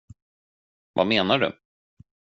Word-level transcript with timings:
Vad 0.93 1.07
menar 1.07 1.37
du? 1.39 1.59